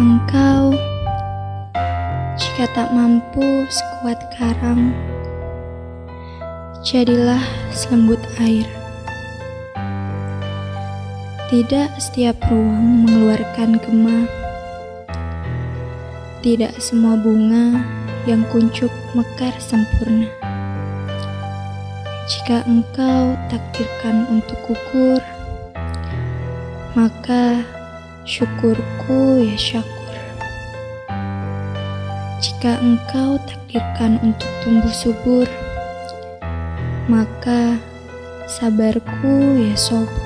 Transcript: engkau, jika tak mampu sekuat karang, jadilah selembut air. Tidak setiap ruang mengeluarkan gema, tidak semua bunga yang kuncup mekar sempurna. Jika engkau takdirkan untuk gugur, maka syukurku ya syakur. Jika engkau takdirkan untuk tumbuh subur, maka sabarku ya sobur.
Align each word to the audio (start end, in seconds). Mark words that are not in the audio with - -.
engkau, 0.00 0.72
jika 2.40 2.64
tak 2.72 2.88
mampu 2.96 3.68
sekuat 3.68 4.16
karang, 4.32 4.96
jadilah 6.80 7.42
selembut 7.76 8.20
air. 8.40 8.64
Tidak 11.52 11.92
setiap 12.00 12.40
ruang 12.48 13.04
mengeluarkan 13.04 13.76
gema, 13.84 14.24
tidak 16.40 16.72
semua 16.80 17.20
bunga 17.20 17.84
yang 18.24 18.48
kuncup 18.48 18.88
mekar 19.12 19.52
sempurna. 19.60 20.24
Jika 22.32 22.64
engkau 22.64 23.36
takdirkan 23.52 24.24
untuk 24.32 24.56
gugur, 24.64 25.20
maka 26.96 27.60
syukurku 28.22 29.42
ya 29.42 29.58
syakur. 29.58 30.14
Jika 32.42 32.78
engkau 32.78 33.38
takdirkan 33.46 34.18
untuk 34.22 34.50
tumbuh 34.62 34.94
subur, 34.94 35.46
maka 37.10 37.78
sabarku 38.46 39.58
ya 39.58 39.74
sobur. 39.74 40.21